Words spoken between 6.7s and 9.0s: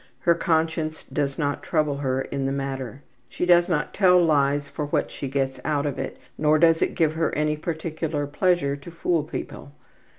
it give her any particular pleasure to